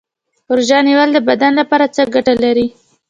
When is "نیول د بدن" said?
0.87-1.51